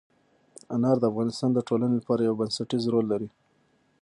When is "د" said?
0.99-1.03, 1.53-1.59